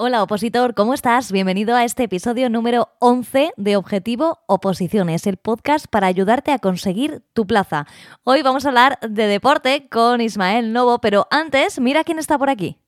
[0.00, 1.32] Hola opositor, ¿cómo estás?
[1.32, 7.24] Bienvenido a este episodio número 11 de Objetivo Oposiciones, el podcast para ayudarte a conseguir
[7.32, 7.84] tu plaza.
[8.22, 12.48] Hoy vamos a hablar de deporte con Ismael Novo, pero antes, mira quién está por
[12.48, 12.78] aquí.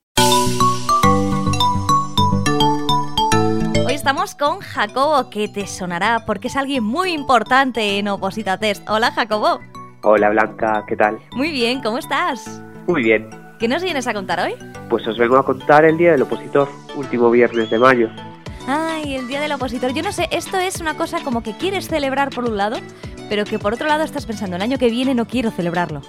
[3.85, 8.89] Hoy estamos con Jacobo, que te sonará porque es alguien muy importante en Oposita Test.
[8.89, 9.59] Hola Jacobo.
[10.05, 11.19] Hola Blanca, ¿qué tal?
[11.33, 12.63] Muy bien, ¿cómo estás?
[12.87, 13.40] Muy bien.
[13.61, 14.55] ¿Qué nos vienes a contar hoy?
[14.89, 16.67] Pues os vengo a contar el Día del Opositor,
[16.97, 18.09] último viernes de mayo.
[18.67, 19.93] Ay, el Día del Opositor.
[19.93, 22.79] Yo no sé, esto es una cosa como que quieres celebrar por un lado,
[23.29, 26.01] pero que por otro lado estás pensando, el año que viene no quiero celebrarlo.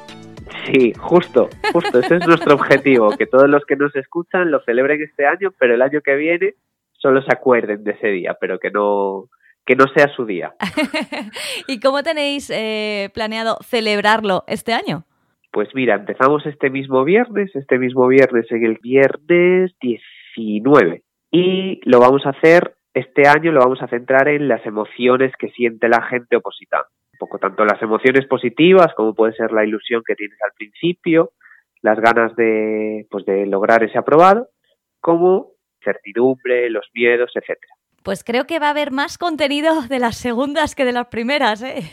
[0.65, 5.01] Sí, justo, justo, ese es nuestro objetivo, que todos los que nos escuchan lo celebren
[5.01, 6.53] este año, pero el año que viene
[6.93, 9.25] solo se acuerden de ese día, pero que no,
[9.65, 10.55] que no sea su día.
[11.67, 15.05] ¿Y cómo tenéis eh, planeado celebrarlo este año?
[15.51, 21.03] Pues mira, empezamos este mismo viernes, este mismo viernes en el viernes 19.
[21.29, 25.49] Y lo vamos a hacer, este año lo vamos a centrar en las emociones que
[25.49, 26.87] siente la gente opositando.
[27.13, 31.31] Un poco tanto las emociones positivas, como puede ser la ilusión que tienes al principio,
[31.81, 34.48] las ganas de, pues de lograr ese aprobado,
[35.01, 35.51] como
[35.83, 37.73] certidumbre, los miedos, etcétera.
[38.04, 41.61] Pues creo que va a haber más contenido de las segundas que de las primeras,
[41.61, 41.83] ¿eh?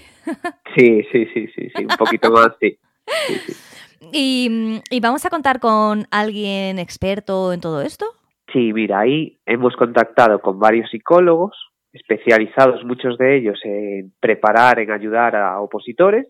[0.77, 2.78] Sí, sí, sí, sí, sí, un poquito más, sí.
[4.12, 8.06] ¿Y, ¿Y vamos a contar con alguien experto en todo esto?
[8.53, 11.55] Sí, mira, ahí hemos contactado con varios psicólogos
[11.92, 16.27] especializados, muchos de ellos en preparar, en ayudar a opositores,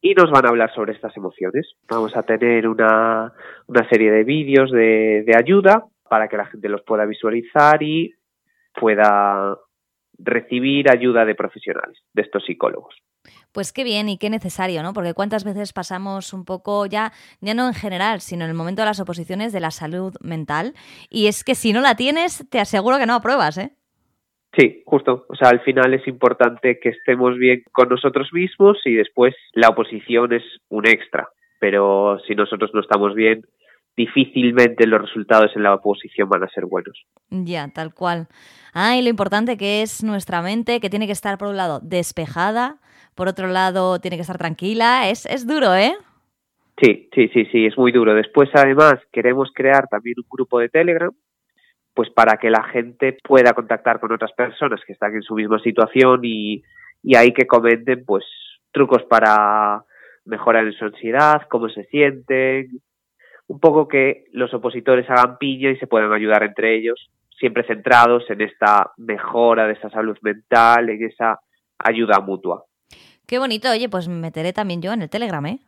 [0.00, 1.72] y nos van a hablar sobre estas emociones.
[1.88, 3.32] Vamos a tener una,
[3.66, 8.14] una serie de vídeos de, de ayuda para que la gente los pueda visualizar y
[8.78, 9.56] pueda
[10.18, 12.94] recibir ayuda de profesionales, de estos psicólogos.
[13.54, 14.92] Pues qué bien y qué necesario, ¿no?
[14.92, 18.82] Porque cuántas veces pasamos un poco ya, ya no en general, sino en el momento
[18.82, 20.74] de las oposiciones de la salud mental.
[21.08, 23.70] Y es que si no la tienes, te aseguro que no apruebas, ¿eh?
[24.58, 25.26] Sí, justo.
[25.28, 29.68] O sea, al final es importante que estemos bien con nosotros mismos y después la
[29.68, 31.28] oposición es un extra.
[31.60, 33.42] Pero si nosotros no estamos bien,
[33.96, 37.04] difícilmente los resultados en la oposición van a ser buenos.
[37.30, 38.26] Ya, tal cual.
[38.72, 41.78] Ah, y lo importante que es nuestra mente, que tiene que estar, por un lado,
[41.82, 42.80] despejada,
[43.14, 45.08] por otro lado, tiene que estar tranquila.
[45.08, 45.94] Es, es duro, ¿eh?
[46.80, 48.14] Sí, sí, sí, sí, es muy duro.
[48.14, 51.12] Después, además, queremos crear también un grupo de Telegram,
[51.94, 55.60] pues para que la gente pueda contactar con otras personas que están en su misma
[55.60, 56.62] situación y,
[57.02, 58.24] y ahí que comenten, pues,
[58.72, 59.84] trucos para
[60.24, 62.80] mejorar en su ansiedad, cómo se sienten,
[63.46, 68.28] un poco que los opositores hagan piña y se puedan ayudar entre ellos, siempre centrados
[68.30, 71.38] en esta mejora de esa salud mental, en esa
[71.78, 72.64] ayuda mutua.
[73.26, 73.70] Qué bonito.
[73.70, 75.58] Oye, pues me meteré también yo en el Telegram, ¿eh?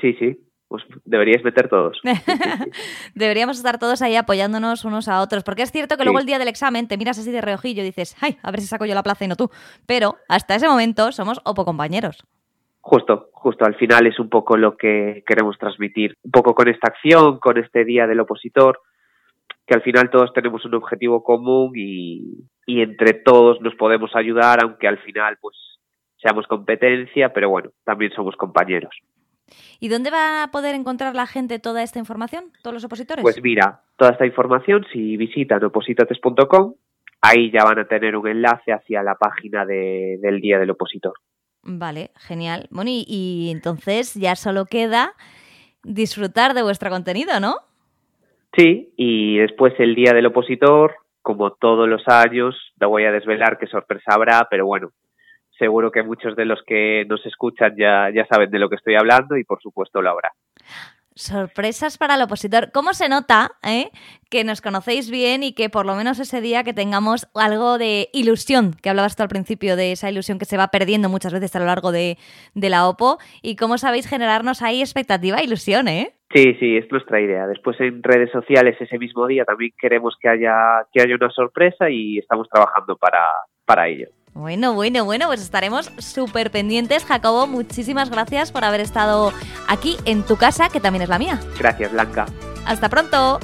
[0.00, 0.38] Sí, sí,
[0.68, 1.98] pues deberíais meter todos.
[3.14, 6.04] Deberíamos estar todos ahí apoyándonos unos a otros, porque es cierto que Sí.
[6.04, 8.60] luego el día del examen te miras así de reojillo y dices, ay, a ver
[8.60, 9.50] si saco yo la plaza y no tú.
[9.86, 12.24] Pero hasta ese momento somos opo compañeros.
[12.80, 16.88] Justo, justo al final es un poco lo que queremos transmitir, un poco con esta
[16.88, 18.78] acción, con este día del opositor,
[19.66, 24.62] que al final todos tenemos un objetivo común y, y entre todos nos podemos ayudar,
[24.62, 25.56] aunque al final pues
[26.20, 28.94] seamos competencia, pero bueno, también somos compañeros.
[29.78, 32.50] ¿Y dónde va a poder encontrar la gente toda esta información?
[32.62, 33.22] ¿Todos los opositores?
[33.22, 36.74] Pues mira, toda esta información, si visitan opositates.com,
[37.20, 41.14] ahí ya van a tener un enlace hacia la página de- del Día del Opositor.
[41.62, 42.66] Vale, genial.
[42.70, 45.12] Bueno, y, y entonces ya solo queda
[45.82, 47.56] disfrutar de vuestro contenido, ¿no?
[48.56, 53.58] Sí, y después el Día del Opositor, como todos los años, no voy a desvelar
[53.58, 54.90] qué sorpresa habrá, pero bueno,
[55.58, 58.94] seguro que muchos de los que nos escuchan ya, ya saben de lo que estoy
[58.94, 60.32] hablando y por supuesto lo habrá.
[61.18, 62.70] Sorpresas para el opositor.
[62.72, 63.88] ¿Cómo se nota eh,
[64.28, 68.10] que nos conocéis bien y que por lo menos ese día que tengamos algo de
[68.12, 71.56] ilusión, que hablabas tú al principio de esa ilusión que se va perdiendo muchas veces
[71.56, 72.18] a lo largo de,
[72.52, 76.12] de la OPO y cómo sabéis generarnos ahí expectativa e ilusión, ¿eh?
[76.34, 77.46] Sí, sí, es nuestra idea.
[77.46, 81.88] Después en redes sociales ese mismo día también queremos que haya, que haya una sorpresa
[81.88, 83.22] y estamos trabajando para,
[83.64, 84.08] para ello.
[84.36, 87.06] Bueno, bueno, bueno, pues estaremos súper pendientes.
[87.06, 89.32] Jacobo, muchísimas gracias por haber estado
[89.66, 91.40] aquí en tu casa, que también es la mía.
[91.58, 92.26] Gracias, Blanca.
[92.66, 93.40] Hasta pronto.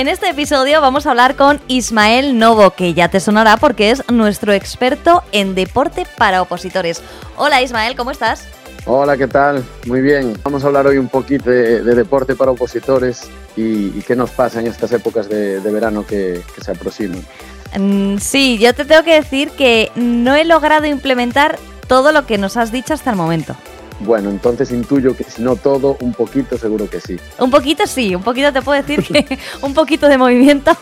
[0.00, 4.02] En este episodio vamos a hablar con Ismael Novo, que ya te sonará porque es
[4.10, 7.02] nuestro experto en deporte para opositores.
[7.36, 8.48] Hola Ismael, ¿cómo estás?
[8.86, 9.62] Hola, ¿qué tal?
[9.84, 10.38] Muy bien.
[10.42, 14.68] Vamos a hablar hoy un poquito de, deporte para opositores y, qué nos pasa en
[14.68, 17.22] estas épocas de, verano que, que se aproximan.
[17.78, 21.58] Mm, sí, yo te tengo que decir que no he logrado implementar
[21.88, 23.54] todo lo que nos has dicho hasta el momento.
[24.00, 27.18] Bueno, entonces intuyo que si no todo, un poquito seguro que sí.
[27.38, 30.72] Un poquito sí, un poquito te puedo decir que un poquito de movimiento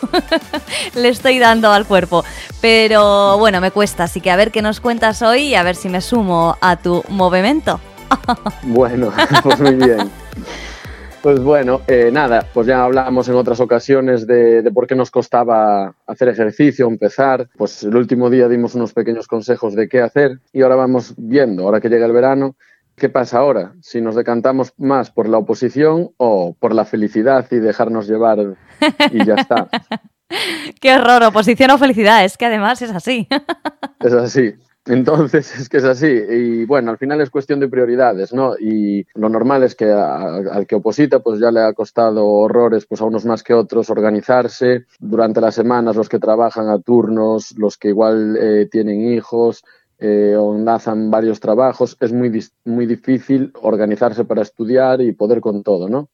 [0.95, 2.23] le estoy dando al cuerpo.
[2.61, 5.75] Pero bueno, me cuesta, así que a ver qué nos cuentas hoy y a ver
[5.75, 7.79] si me sumo a tu movimiento.
[8.63, 9.11] bueno,
[9.43, 10.09] pues muy bien.
[11.21, 15.11] Pues bueno, eh, nada, pues ya hablamos en otras ocasiones de, de, por qué nos
[15.11, 17.49] costaba hacer ejercicio, empezar.
[17.57, 21.63] Pues el último día dimos unos pequeños consejos de qué hacer y ahora vamos viendo,
[21.63, 22.55] ahora que llega el verano,
[22.99, 23.73] ¿Qué pasa ahora?
[23.81, 28.57] Si nos decantamos más por la oposición o por la felicidad y dejarnos llevar
[29.11, 29.69] y ya está.
[30.81, 33.27] Qué horror, oposición o felicidad, es que además es así.
[34.01, 34.53] es así.
[34.85, 36.07] Entonces, es que es así.
[36.07, 38.55] Y bueno, al final es cuestión de prioridades, ¿no?
[38.59, 42.99] Y lo normal es que al que oposita, pues ya le ha costado horrores, pues
[43.01, 44.85] a unos más que otros, organizarse.
[44.99, 49.63] Durante las semanas, los que trabajan a turnos, los que igual eh, tienen hijos,
[50.01, 52.31] eh, o enlazan varios trabajos, es muy,
[52.63, 56.09] muy difícil organizarse para estudiar y poder con todo, ¿no?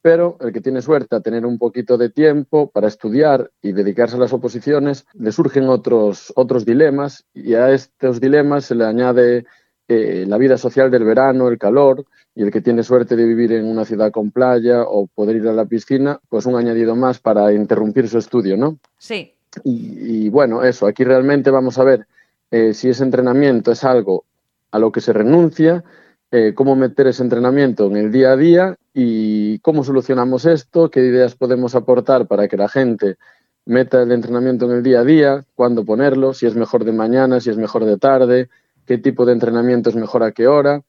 [0.00, 4.14] Pero el que tiene suerte a tener un poquito de tiempo para estudiar y dedicarse
[4.14, 9.46] a las oposiciones, le surgen otros, otros dilemas y a estos dilemas se le añade
[9.88, 12.04] eh, la vida social del verano, el calor,
[12.36, 15.48] y el que tiene suerte de vivir en una ciudad con playa o poder ir
[15.48, 18.78] a la piscina, pues un añadido más para interrumpir su estudio, ¿no?
[18.96, 19.34] Sí.
[19.64, 22.06] Y, y bueno, eso, aquí realmente vamos a ver
[22.50, 24.24] eh, si ese entrenamiento es algo
[24.70, 25.84] a lo que se renuncia,
[26.30, 31.00] eh, cómo meter ese entrenamiento en el día a día y cómo solucionamos esto, qué
[31.00, 33.16] ideas podemos aportar para que la gente
[33.64, 37.40] meta el entrenamiento en el día a día, cuándo ponerlo, si es mejor de mañana,
[37.40, 38.48] si es mejor de tarde,
[38.86, 40.82] qué tipo de entrenamiento es mejor a qué hora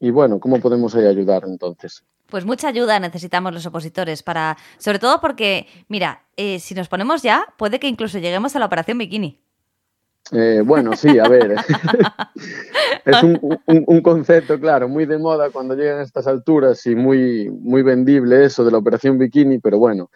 [0.00, 2.02] y bueno, cómo podemos ahí ayudar entonces.
[2.26, 7.22] Pues mucha ayuda necesitamos los opositores para, sobre todo porque, mira, eh, si nos ponemos
[7.22, 9.43] ya, puede que incluso lleguemos a la operación bikini.
[10.32, 11.54] Eh, bueno, sí, a ver.
[13.04, 17.82] es un, concepto, claro, muy de moda cuando llegan a estas alturas y muy, muy
[17.82, 20.10] vendible eso de la operación bikini, pero bueno,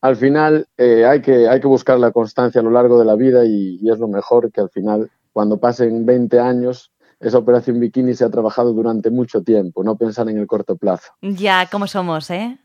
[0.00, 3.16] al final eh, hay, que, hay que buscar la constancia a lo largo de la
[3.16, 7.80] vida y, y, es lo mejor que al final, cuando pasen 20 años, esa operación
[7.80, 11.12] bikini se ha trabajado durante mucho tiempo, no pensar en el corto plazo.
[11.22, 12.58] Ya, ¿cómo somos, eh?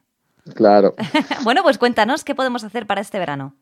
[0.53, 0.95] Claro.
[1.43, 3.55] bueno, pues cuéntanos qué podemos hacer para este verano.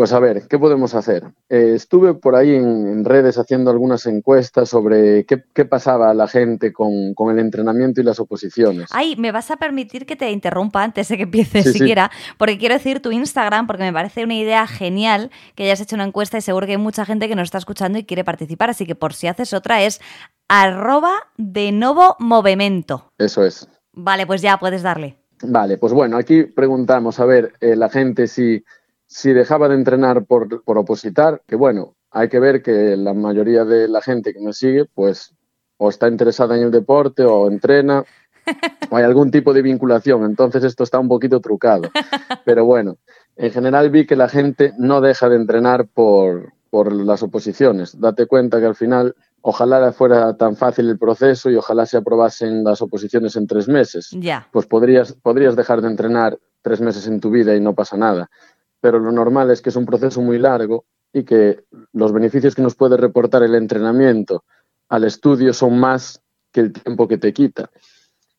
[0.00, 1.24] Pues a ver, ¿qué podemos hacer?
[1.50, 5.36] Eh, estuve por ahí en, redes haciendo algunas encuestas sobre qué,
[5.66, 8.88] pasaba a la gente con, el entrenamiento y las oposiciones.
[8.92, 12.76] Ay, me vas a permitir que te interrumpa antes de que empieces siquiera, porque quiero
[12.76, 16.40] decir tu Instagram, porque me parece una idea genial que hayas hecho una encuesta y
[16.40, 19.12] seguro que hay mucha gente que nos está escuchando y quiere participar, así que por
[19.12, 20.00] si haces otra es
[20.48, 23.12] arroba de nuevo movimiento.
[23.18, 23.68] Eso es.
[23.92, 25.18] Vale, pues ya puedes darle.
[25.42, 28.62] Vale, pues bueno, aquí preguntamos a ver eh, la gente si
[29.10, 33.64] si dejaba de entrenar por, por opositar, que bueno, hay que ver que la mayoría
[33.64, 35.34] de la gente que me sigue, pues
[35.78, 38.04] o está interesada en el deporte o entrena
[38.88, 40.24] o hay algún tipo de vinculación.
[40.24, 41.90] Entonces esto está un poquito trucado.
[42.44, 42.98] Pero bueno,
[43.34, 47.98] en general vi que la gente no deja de entrenar por, por las oposiciones.
[47.98, 52.62] Date cuenta que al final ojalá fuera tan fácil el proceso y ojalá se aprobasen
[52.62, 54.10] las oposiciones en tres meses.
[54.12, 54.46] Ya.
[54.52, 58.30] Pues podrías, podrías dejar de entrenar tres meses en tu vida y no pasa nada
[58.80, 62.62] pero lo normal es que es un proceso muy largo y que los beneficios que
[62.62, 64.44] nos puede reportar el entrenamiento
[64.88, 66.22] al estudio son más
[66.52, 67.70] que el tiempo que te quita.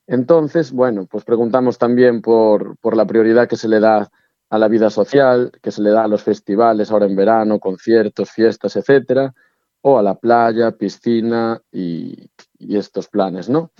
[0.07, 4.11] Entonces, bueno, pues preguntamos también por, por la prioridad que se le da
[4.49, 8.31] a la vida social, que se le da a los festivales ahora en verano, conciertos,
[8.31, 9.33] fiestas, etcétera,
[9.81, 12.29] o a la playa, piscina y,
[12.59, 13.71] estos planes, ¿no?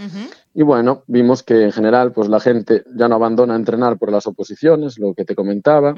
[0.55, 4.25] Y bueno, vimos que en general, pues la gente ya no abandona entrenar por las
[4.25, 5.93] oposiciones, lo que te comentaba,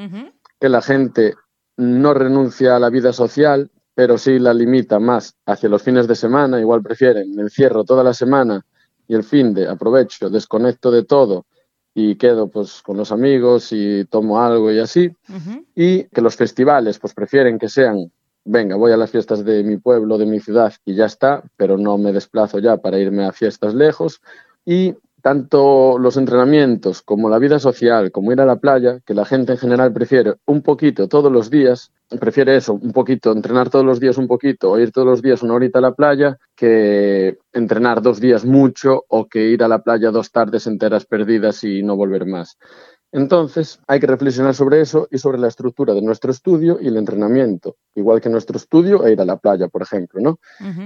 [0.64, 1.36] que la gente
[1.76, 6.16] no renuncia a la vida social, pero sí la limita más hacia los fines de
[6.16, 8.66] semana, igual prefieren, me encierro toda la semana
[9.06, 11.46] y el fin de aprovecho, desconecto de todo
[11.94, 15.14] y quedo pues con los amigos y tomo algo y así.
[15.76, 18.10] Y que los festivales pues prefieren que sean,
[18.46, 21.78] venga, voy a las fiestas de mi pueblo, de mi ciudad y ya está, pero
[21.78, 24.22] no me desplazo ya para irme a fiestas lejos.
[24.66, 29.24] Y tanto los entrenamientos como la vida social, como ir a la playa, que la
[29.24, 33.86] gente en general prefiere un poquito todos los días, prefiere eso, un poquito, entrenar todos
[33.86, 37.38] los días un poquito o ir todos los días una horita a la playa, que
[37.54, 41.84] entrenar dos días mucho o que ir a la playa dos tardes enteras perdidas y
[41.84, 42.58] no volver más.
[43.14, 46.98] Entonces, hay que reflexionar sobre eso y sobre la estructura de nuestro estudio y el
[46.98, 50.40] entrenamiento, igual que nuestro estudio e ir a la playa, por ejemplo, ¿no?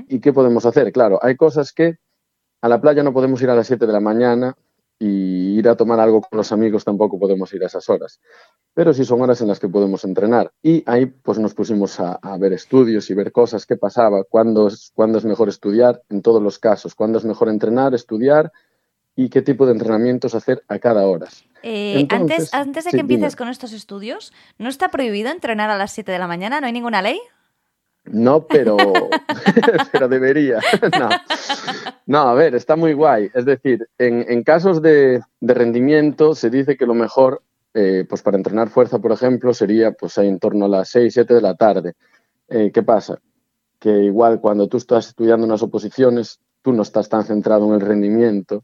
[0.08, 0.91] ¿Y qué podemos hacer?
[0.91, 1.98] Claro, hay cosas que
[2.67, 4.55] a la playa no podemos ir a las 7 de la mañana
[5.00, 8.19] y ir a tomar algo con los amigos tampoco podemos ir a esas horas.
[8.74, 10.51] Pero sí son horas en las que podemos entrenar.
[10.62, 14.91] Y ahí pues nos pusimos a, ver estudios y ver cosas, qué pasaba, cuándo es,
[14.93, 18.51] cuándo es mejor estudiar en todos los casos, cuándo es mejor entrenar, estudiar
[19.15, 21.27] y qué tipo de entrenamientos hacer a cada hora.
[21.63, 25.91] Eh, antes, antes de que empieces con estos estudios, ¿no está prohibido entrenar a las
[25.91, 26.59] 7 de la mañana?
[26.59, 27.19] ¿No hay ninguna ley?
[28.11, 28.77] No, pero,
[29.91, 30.59] pero debería.
[30.99, 31.09] No.
[32.05, 32.29] no.
[32.29, 33.29] a ver, está muy guay.
[33.33, 38.69] Es decir, en, casos de, rendimiento se dice que lo mejor, eh, pues para entrenar
[38.69, 41.93] fuerza, por ejemplo, sería pues en torno a las 6, 7 de la tarde.
[42.49, 43.19] Eh, ¿Qué pasa?
[43.79, 47.81] Que igual cuando tú estás estudiando unas oposiciones, tú no estás tan centrado en el
[47.81, 48.63] rendimiento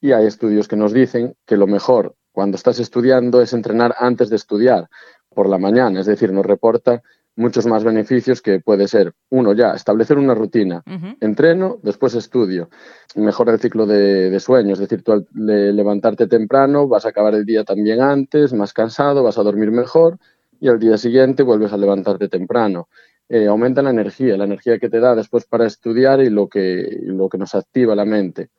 [0.00, 4.28] y hay estudios que nos dicen que lo mejor cuando estás estudiando es entrenar antes
[4.28, 4.88] de estudiar
[5.34, 7.02] por la mañana, es decir, nos reporta
[7.36, 10.82] muchos más beneficios que puede ser, uno ya, establecer una rutina,
[11.20, 12.70] entreno, después estudio,
[13.16, 17.44] mejora el ciclo de, sueño, es decir, tú al levantarte temprano vas a acabar el
[17.44, 20.18] día también antes, más cansado, vas a dormir mejor
[20.60, 22.88] y al día siguiente vuelves a levantarte temprano.
[23.28, 27.00] Eh, aumenta la energía, la energía que te da después para estudiar y lo que,
[27.02, 28.50] lo que nos activa la mente.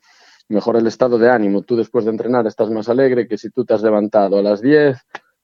[0.50, 1.62] Mejora el estado de ánimo.
[1.62, 4.62] Tú después de entrenar estás más alegre que si tú te has levantado a las
[4.62, 4.98] 10,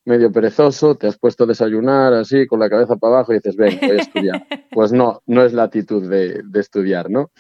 [0.05, 3.55] medio perezoso, te has puesto a desayunar así con la cabeza para abajo y dices,
[3.55, 4.47] ven, voy a estudiar.
[4.71, 7.31] pues no, no es la actitud de, estudiar, ¿no?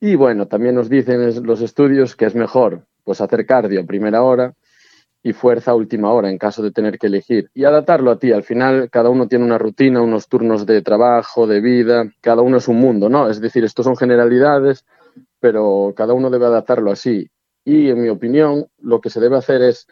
[0.00, 4.22] Y bueno, también nos dicen los estudios que es mejor pues hacer cardio a primera
[4.22, 4.54] hora
[5.22, 8.32] y fuerza a última hora en caso de tener que elegir y adaptarlo a ti.
[8.32, 12.56] Al final cada uno tiene una rutina, unos turnos de trabajo, de vida, cada uno
[12.56, 13.28] es un mundo, ¿no?
[13.28, 14.86] Es decir, esto son generalidades,
[15.38, 17.28] pero cada uno debe adaptarlo así.
[17.64, 19.86] Y en mi opinión, lo que se debe hacer es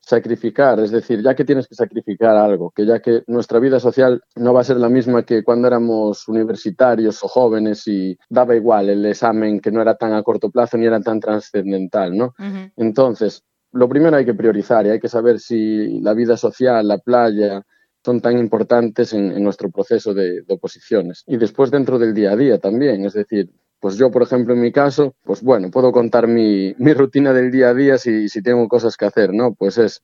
[0.00, 4.22] sacrificar, es decir, ya que tienes que sacrificar algo, que ya que nuestra vida social
[4.36, 8.88] no va a ser la misma que cuando éramos universitarios o jóvenes y daba igual
[8.88, 12.34] el examen que no era tan a corto plazo ni era tan trascendental, ¿no?
[12.76, 16.98] Entonces, lo primero hay que priorizar y hay que saber si la vida social, la
[16.98, 17.62] playa,
[18.04, 21.22] son tan importantes en, nuestro proceso de, de, oposiciones.
[21.26, 23.50] Y después dentro del día a día también, es decir,
[23.80, 27.50] pues yo, por ejemplo, en mi caso, pues bueno, puedo contar mi, mi rutina del
[27.50, 29.54] día a día si, si tengo cosas que hacer, ¿no?
[29.54, 30.02] Pues es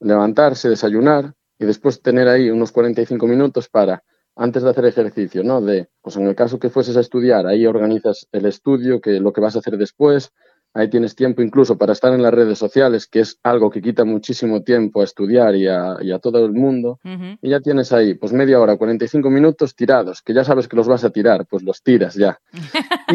[0.00, 4.02] levantarse, desayunar y después tener ahí unos 45 minutos para,
[4.36, 5.60] antes de hacer ejercicio, ¿no?
[5.60, 9.32] De, pues en el caso que fueses a estudiar, ahí organizas el estudio, que lo
[9.32, 10.32] que vas a hacer después,
[10.78, 14.04] Ahí tienes tiempo incluso para estar en las redes sociales, que es algo que quita
[14.04, 17.00] muchísimo tiempo a estudiar y a, todo el mundo.
[17.42, 20.86] Y ya tienes ahí, pues media hora, 45 minutos tirados, que ya sabes que los
[20.86, 22.38] vas a tirar, pues los tiras ya.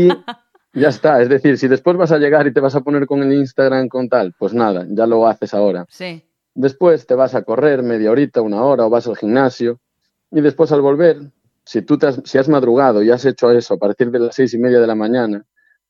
[0.74, 1.22] Y ya está.
[1.22, 3.88] Es decir, si después vas a llegar y te vas a poner con el Instagram
[3.88, 5.86] con tal, pues nada, ya lo haces ahora.
[5.88, 6.22] Sí.
[6.56, 9.80] Después te vas a correr media horita, una hora, o vas al gimnasio.
[10.32, 11.32] Y después al volver,
[11.64, 14.36] si tú te has, si has madrugado y has hecho eso a partir de las
[14.36, 15.46] seis y media de la mañana,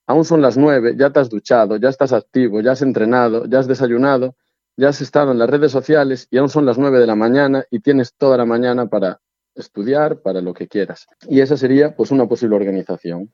[0.07, 3.60] aún son las nueve, ya te has duchado, ya estás activo, ya has entrenado, ya
[3.60, 4.36] has desayunado,
[4.75, 7.63] ya has estado en las redes sociales y aún son las nueve de la mañana
[7.69, 9.22] y tienes toda la mañana para
[9.55, 11.07] estudiar, para lo que quieras.
[11.29, 13.31] Y esa sería pues una posible organización.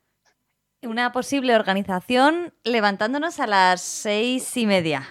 [0.81, 5.07] Una posible organización levantándonos a las seis y media.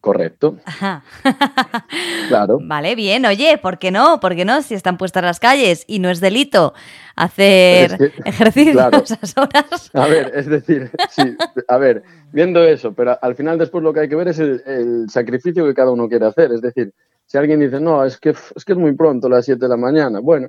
[0.00, 0.56] Correcto.
[0.64, 1.04] Ajá.
[2.28, 2.58] claro.
[2.60, 3.24] Vale, bien.
[3.24, 4.18] Oye, ¿por qué no?
[4.18, 4.60] ¿Por qué no?
[4.62, 6.74] Si están puestas las calles y no es delito
[7.14, 9.90] hacer ejercicio a esas horas.
[9.94, 11.36] A ver, es decir, sí,
[11.68, 12.02] a ver,
[12.32, 15.74] viendo eso, pero al final después lo que hay que ver es el, sacrificio que
[15.74, 16.52] cada uno quiere hacer.
[16.52, 16.92] Es decir,
[17.26, 19.68] si alguien dice, no, es que es, que es muy pronto, a las 7 de
[19.68, 20.48] la mañana, bueno,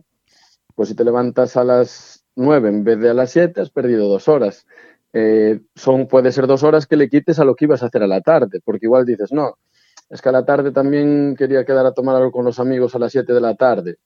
[0.74, 4.08] pues si te levantas a las 9 en vez de a las 7, has perdido
[4.10, 4.66] dos horas.
[5.14, 8.04] Eh, son, puede ser dos horas que le quites a lo que ibas a hacer
[8.04, 9.58] a la tarde, porque igual dices, no,
[10.10, 13.00] es que a la tarde también quería quedar a tomar algo con los amigos a
[13.00, 13.98] las 7 de la tarde.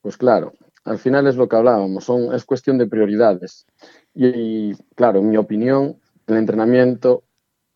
[0.00, 0.52] Pues claro,
[0.84, 3.66] al final es lo que hablábamos, son, es cuestión de prioridades.
[4.14, 7.24] Y, claro, en mi opinión, el entrenamiento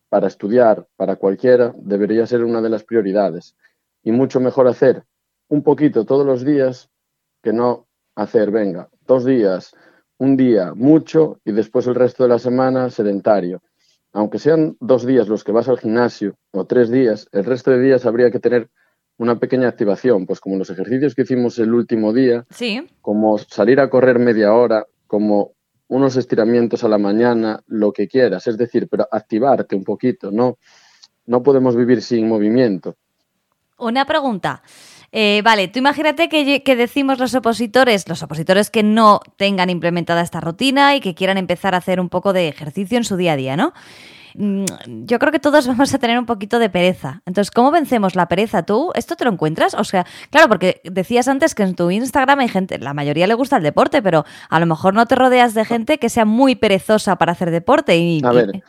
[0.09, 3.57] para estudiar, para cualquiera, debería ser una de las prioridades.
[4.03, 5.05] Y mucho mejor hacer
[5.49, 6.89] un poquito todos los días
[7.43, 9.75] que no hacer, venga, dos días,
[10.21, 13.63] un día mucho y después el resto de la semana sedentario.
[14.13, 17.81] Aunque sean dos días los que vas al gimnasio o tres días, el resto de
[17.81, 18.69] días habría que tener
[19.17, 22.87] una pequeña activación, pues como los ejercicios que hicimos el último día, sí.
[23.01, 25.53] como salir a correr media hora, como
[25.89, 30.59] unos estiramientos a la mañana, lo que quieras, es decir, pero activarte un poquito, no,
[31.25, 32.95] no podemos vivir sin movimiento.
[33.79, 34.63] Una pregunta.
[35.13, 40.41] Eh, vale, tú imagínate que, decimos los opositores, los opositores que no tengan implementada esta
[40.41, 43.37] rutina y que quieran empezar a hacer un poco de ejercicio en su día a
[43.37, 43.73] día, ¿no?
[44.35, 44.65] mm,
[45.07, 47.23] yo creo que todos vamos a tener un poquito de pereza.
[47.27, 48.63] Entonces, ¿cómo vencemos la pereza?
[48.63, 49.75] ¿Tú esto te lo encuentras?
[49.75, 53.35] O sea, claro, porque decías antes que en tu Instagram hay gente, la mayoría le
[53.35, 56.55] gusta el deporte, pero a lo mejor no te rodeas de gente que sea muy
[56.55, 57.99] perezosa para hacer deporte.
[57.99, 58.63] Y, a ver,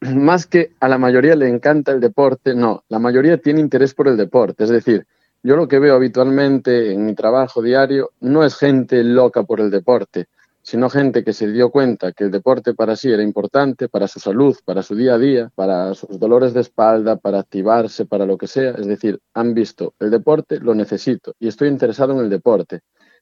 [0.00, 4.08] más que a la mayoría le encanta el deporte, no, la mayoría tiene interés por
[4.08, 4.64] el deporte.
[4.64, 5.06] Es decir,
[5.46, 9.70] yo lo que veo habitualmente en mi trabajo diario no es gente loca por el
[9.70, 10.26] deporte,
[10.60, 14.18] sino gente que se dio cuenta que el deporte para sí era importante, para su
[14.18, 18.36] salud, para su día a día, para sus dolores de espalda, para activarse, para lo
[18.36, 18.72] que sea.
[18.72, 22.80] Es decir, han visto el deporte, lo necesito y estoy interesado en el deporte.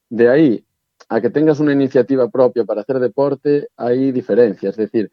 [0.08, 0.64] De ahí
[1.10, 4.78] a que tengas una iniciativa propia para hacer deporte, hay diferencias.
[4.78, 5.10] Es decir,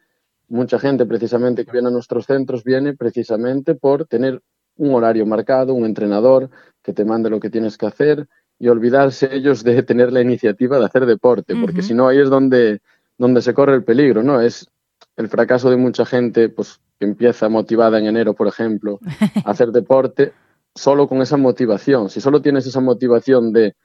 [0.48, 4.41] mucha gente precisamente que viene a nuestros centros viene precisamente por tener
[4.78, 6.50] un horario marcado, un entrenador
[6.82, 10.80] que te mande lo que tienes que hacer y olvidarse ellos de tener la iniciativa
[10.80, 12.82] de hacer deporte, porque si no ahí es donde,
[13.18, 14.42] donde se corre el peligro, ¿no?
[14.42, 14.70] Es
[15.18, 19.00] el fracaso de mucha gente pues, que empieza motivada en enero, por ejemplo,
[19.44, 20.34] a hacer deporte
[20.75, 22.10] solo con esa motivación.
[22.10, 23.75] Si solo tienes esa motivación de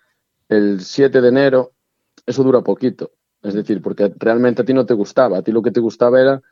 [0.48, 1.72] el 7 de enero,
[2.24, 3.12] eso dura poquito.
[3.42, 6.20] Es decir, porque realmente a ti no te gustaba, a ti lo que te gustaba
[6.20, 6.42] era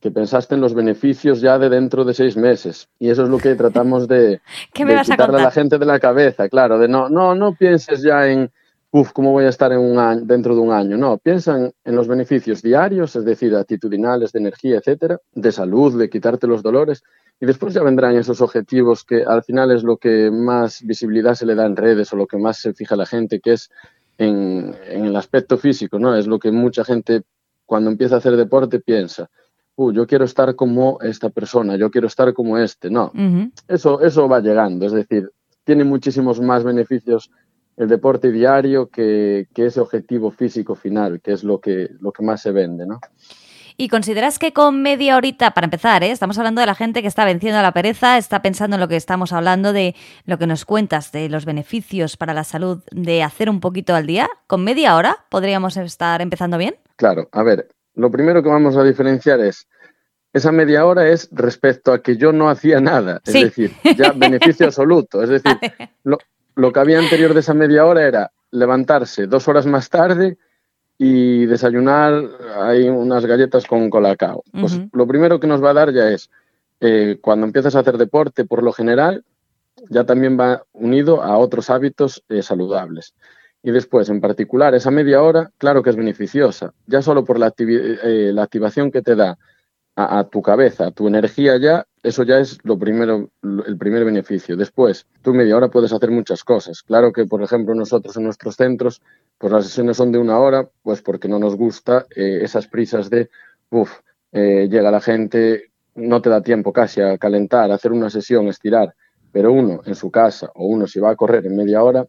[0.00, 2.88] que pensaste en los beneficios ya de dentro de seis meses.
[2.98, 4.40] Y eso es lo que tratamos de,
[4.72, 8.50] quitarle a, la gente de la cabeza, claro, de no, no, no pienses ya en,
[8.92, 10.96] uff, ¿cómo voy a estar en un año, dentro de un año?
[10.96, 16.08] No, piensan en los beneficios diarios, es decir, actitudinales, de energía, etcétera, de salud, de
[16.08, 17.02] quitarte los dolores.
[17.38, 21.46] Y después ya vendrán esos objetivos que al final es lo que más visibilidad se
[21.46, 23.70] le da en redes o lo que más se fija la gente, que es
[24.16, 26.14] en, en el aspecto físico, ¿no?
[26.16, 27.22] Es lo que mucha gente
[27.64, 29.30] cuando empieza a hacer deporte piensa
[29.80, 32.90] Uh, yo quiero estar como esta persona, yo quiero estar como este.
[32.90, 33.12] No,
[33.66, 34.84] eso, eso va llegando.
[34.84, 35.30] Es decir,
[35.64, 37.30] tiene muchísimos más beneficios
[37.78, 42.42] el deporte diario que, ese objetivo físico final, que es lo que, lo que más
[42.42, 43.00] se vende, ¿no?
[43.78, 46.10] ¿Y consideras que con media horita, para empezar, ¿eh?
[46.10, 48.96] estamos hablando de la gente que está venciendo la pereza, está pensando en lo que
[48.96, 49.94] estamos hablando, de
[50.26, 54.06] lo que nos cuentas, de los beneficios para la salud de hacer un poquito al
[54.06, 54.28] día?
[54.46, 56.74] ¿Con media hora podríamos estar empezando bien?
[56.96, 57.68] Claro, a ver,
[58.00, 59.68] lo primero que vamos a diferenciar es,
[60.32, 64.66] esa media hora es respecto a que yo no hacía nada, es decir, ya beneficio
[64.66, 65.22] absoluto.
[65.22, 65.52] Es decir,
[66.04, 70.38] lo, que había anterior de esa media hora era levantarse dos horas más tarde
[70.96, 72.24] y desayunar
[72.62, 74.44] hay unas galletas con colacao.
[74.52, 76.30] Pues lo primero que nos va a dar ya es,
[76.80, 79.24] eh, cuando empiezas a hacer deporte, por lo general,
[79.88, 83.14] ya también va unido a otros hábitos eh, saludables.
[83.62, 87.52] Y después, en particular, esa media hora, claro que es beneficiosa, ya solo por la,
[87.58, 89.38] eh, la activación que te da
[89.96, 94.56] a, tu cabeza, a tu energía ya, eso ya es lo primero, el primer beneficio.
[94.56, 96.82] Después, tú media hora puedes hacer muchas cosas.
[96.82, 99.02] Claro que, por ejemplo, nosotros en nuestros centros,
[99.36, 103.10] pues las sesiones son de una hora, pues porque no nos gusta eh, esas prisas
[103.10, 103.28] de,
[103.70, 103.92] uff,
[104.32, 108.48] eh, llega la gente, no te da tiempo casi a calentar, a hacer una sesión,
[108.48, 108.94] estirar,
[109.32, 112.06] pero uno en su casa o uno si va a correr en media hora,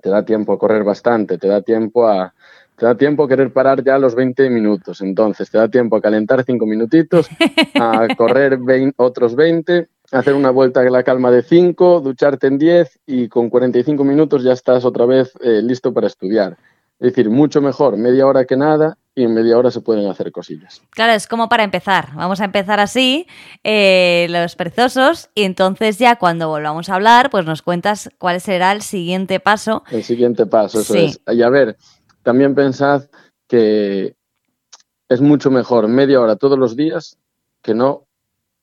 [0.00, 2.34] te da tiempo a correr bastante, te da tiempo a,
[2.76, 5.00] te da tiempo a querer parar ya los 20 minutos.
[5.02, 7.28] Entonces, te da tiempo a calentar 5 minutitos,
[7.74, 8.58] a correr
[8.96, 13.50] otros 20, hacer una vuelta a la calma de 5, ducharte en 10 y con
[13.50, 16.56] 45 minutos ya estás otra vez eh, listo para estudiar.
[17.00, 20.30] Es decir, mucho mejor media hora que nada y en media hora se pueden hacer
[20.30, 20.82] cosillas.
[20.90, 22.10] Claro, es como para empezar.
[22.14, 23.26] Vamos a empezar así,
[23.64, 28.72] eh, los perezosos, y entonces ya cuando volvamos a hablar, pues nos cuentas cuál será
[28.72, 29.82] el siguiente paso.
[29.90, 31.20] El siguiente paso, eso es.
[31.26, 31.78] Y a ver,
[32.22, 33.04] también pensad
[33.48, 34.14] que
[35.08, 37.18] es mucho mejor media hora todos los días
[37.62, 38.06] que no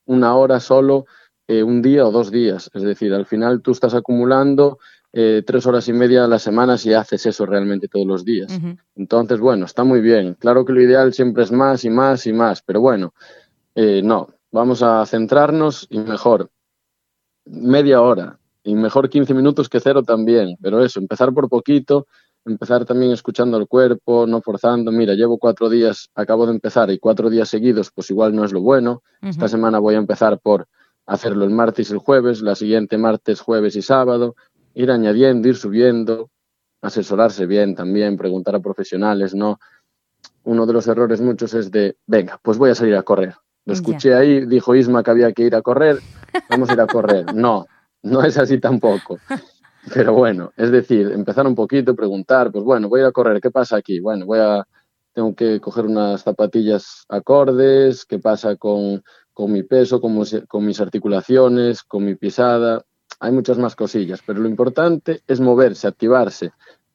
[0.05, 1.05] una hora solo
[1.47, 2.69] eh, un día o dos días.
[2.73, 4.79] Es decir, al final tú estás acumulando
[5.13, 8.51] eh, tres horas y media a la semana si haces eso realmente todos los días.
[8.95, 10.35] Entonces, bueno, está muy bien.
[10.35, 13.13] Claro que lo ideal siempre es más y más y más, pero bueno,
[13.75, 16.49] eh, no, vamos a centrarnos y mejor
[17.45, 22.07] media hora y mejor 15 minutos que cero también, pero eso, empezar por poquito
[22.47, 26.99] empezar también escuchando al cuerpo, no forzando, mira, llevo cuatro días, acabo de empezar y
[26.99, 29.03] cuatro días seguidos, pues igual no es lo bueno.
[29.21, 30.67] Esta semana voy a empezar por
[31.05, 34.35] hacerlo el martes y el jueves, la siguiente martes, jueves y sábado,
[34.77, 36.29] ir añadiendo, ir subiendo,
[36.81, 39.59] asesorarse bien también, preguntar a profesionales, ¿no?
[40.43, 43.33] Uno de los errores muchos es de, venga, pues voy a salir a correr.
[43.65, 45.97] Lo escuché ahí, dijo Isma que había que ir a correr,
[46.49, 47.25] vamos a ir a correr.
[47.35, 47.65] No,
[48.03, 49.17] no es así tampoco.
[49.93, 53.77] Pero bueno, es decir, empezar un poquito, preguntar, pues bueno, voy a correr, ¿qué pasa
[53.77, 53.99] aquí?
[53.99, 54.63] Bueno, voy a,
[55.11, 60.79] tengo que coger unas zapatillas acordes, ¿qué pasa con, con mi peso, con, con mis
[60.79, 62.83] articulaciones, con mi pisada?
[63.19, 66.51] Hay muchas más cosillas, pero lo importante es moverse, activarse.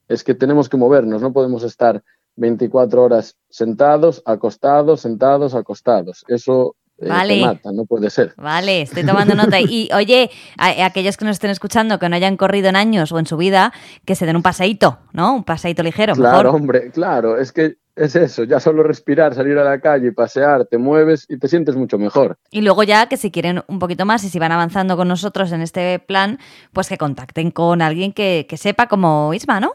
[0.08, 2.02] Es que tenemos que movernos, no podemos estar
[2.36, 6.24] 24 horas sentados, acostados, sentados, acostados.
[6.28, 7.34] Eso Vale.
[7.34, 8.32] te mata, no puede ser.
[8.36, 9.58] Vale, estoy tomando nota.
[9.60, 13.18] Y oye, a- aquellos que nos estén escuchando que no hayan corrido en años o
[13.18, 13.72] en su vida,
[14.04, 15.34] que se den un paseíto, ¿no?
[15.34, 16.60] Un paseíto ligero, Claro, mejor.
[16.60, 20.64] hombre, claro, es que es eso, ya solo respirar, salir a la calle y pasear,
[20.64, 22.38] te mueves y te sientes mucho mejor.
[22.50, 25.52] Y luego ya que si quieren un poquito más y si van avanzando con nosotros
[25.52, 26.38] en este plan,
[26.72, 29.72] pues que contacten con alguien que, que sepa como Isma, ¿no?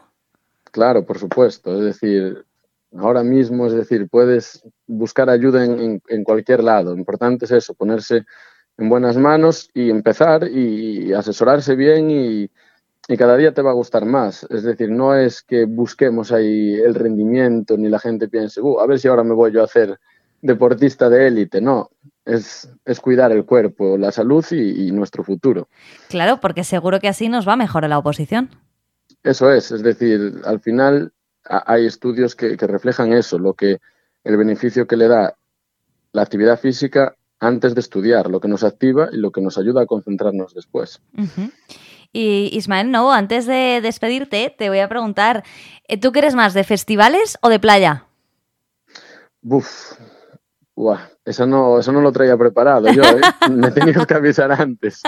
[0.72, 1.78] Claro, por supuesto.
[1.78, 2.46] Es decir,
[2.97, 6.91] ahora mismo, es decir, puedes buscar ayuda en, en- en cualquier lado.
[6.93, 8.23] Lo importante es eso, ponerse
[8.78, 12.50] en buenas manos y empezar y, asesorarse bien y,
[13.08, 14.45] y cada día te va a gustar más.
[14.50, 18.86] Es decir, no es que busquemos ahí el rendimiento ni la gente piense, "Uh, a
[18.88, 20.00] ver si ahora me voy yo a hacer
[20.41, 21.60] deportista de élite.
[21.62, 21.89] No,
[22.23, 25.67] es, es cuidar el cuerpo, la salud y- y nuestro futuro.
[26.10, 28.50] Claro, porque seguro que así nos va mejor en la oposición.
[29.23, 31.17] Eso es, es decir, al final a-
[31.50, 33.80] hay estudios que, que reflejan eso, lo que
[34.24, 35.36] el beneficio que le da
[36.12, 39.84] la actividad física antes de estudiar, lo que nos activa y lo que nos ayuda
[39.84, 41.02] a concentrarnos después.
[42.12, 45.44] Y Ismael, no, antes de despedirte, te voy a preguntar,
[45.88, 48.06] eh, ¿tú qué eres más, de festivales o de playa?
[49.42, 49.94] Buf,
[50.76, 53.22] buah, eso no, eso no lo traía preparado yo, ¿eh?
[53.52, 55.04] me tenías que avisar antes.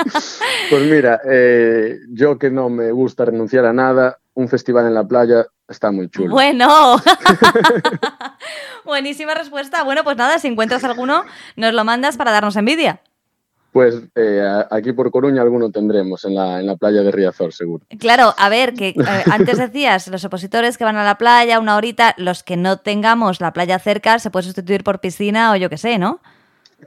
[0.69, 5.07] Pues mira, eh, yo que no me gusta renunciar a nada, un festival en la
[5.07, 6.31] playa está muy chulo.
[6.31, 6.97] Bueno,
[8.85, 9.83] buenísima respuesta.
[9.83, 11.23] Bueno, pues nada, si encuentras alguno,
[11.55, 13.01] nos lo mandas para darnos envidia.
[13.71, 17.85] Pues eh, aquí por Coruña alguno tendremos en la, en la playa de Riazor, seguro.
[17.99, 18.95] Claro, a ver, que eh,
[19.31, 23.41] antes decías, los opositores que van a la playa una horita, los que no tengamos
[23.41, 26.19] la playa cerca se puede sustituir por piscina o yo qué sé, ¿no?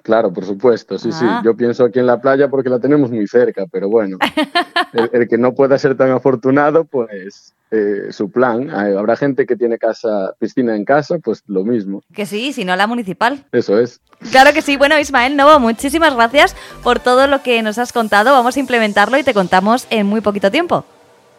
[0.03, 1.25] Claro, por supuesto, sí, sí.
[1.29, 1.43] Ah.
[1.45, 4.19] Yo pienso aquí en la playa porque la tenemos muy cerca, pero bueno,
[4.93, 8.71] el, el que no pueda ser tan afortunado, pues eh, su plan.
[8.71, 12.03] Hay- Habrá gente que tiene casa, piscina en casa, pues lo mismo.
[12.13, 13.45] Que sí, si no la municipal.
[13.53, 14.01] Eso es.
[14.31, 14.77] Claro que sí.
[14.77, 18.33] Bueno, Ismael Novo, muchísimas gracias por todo lo que nos has contado.
[18.33, 20.85] Vamos a implementarlo y te contamos en muy poquito tiempo.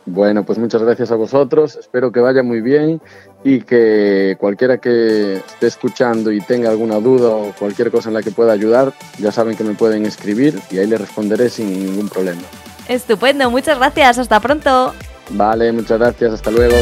[0.06, 1.78] Bueno, pues muchas gracias a vosotros.
[1.78, 3.02] Espero que vaya muy bien
[3.44, 8.22] y que cualquiera que esté escuchando y tenga alguna duda o cualquier cosa en la
[8.22, 12.10] que pueda ayudar, ya saben que me pueden escribir y ahí les responderé sin ningún
[12.10, 12.42] problema.
[12.88, 14.18] Estupendo, muchas gracias.
[14.20, 14.94] Hasta pronto.
[15.30, 16.34] Vale, muchas gracias.
[16.34, 16.76] Hasta luego.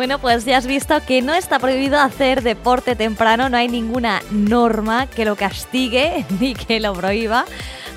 [0.00, 4.22] Bueno, pues ya has visto que no está prohibido hacer deporte temprano, no hay ninguna
[4.30, 7.44] norma que lo castigue ni que lo prohíba.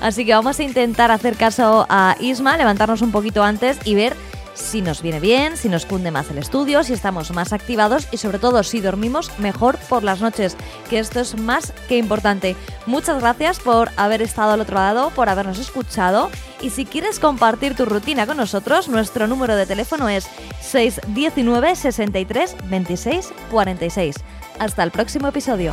[0.04, 4.14] Así que vamos a intentar hacer caso a Isma, levantarnos un poquito antes y ver
[4.52, 8.18] si nos viene bien, si nos cunde más el estudio, si estamos más activados y
[8.18, 10.58] sobre todo si dormimos mejor por las noches,
[10.90, 12.54] que esto es más que importante.
[12.84, 17.74] Muchas gracias por haber estado al otro lado, por habernos escuchado y si quieres compartir
[17.74, 20.28] tu rutina con nosotros, nuestro número de teléfono es
[20.60, 24.16] 619 63 26 46.
[24.58, 25.70] Hasta el próximo episodio.